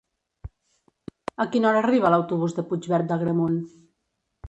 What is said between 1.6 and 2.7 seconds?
hora arriba l'autobús de